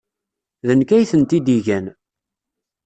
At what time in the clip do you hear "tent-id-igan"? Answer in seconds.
1.11-1.85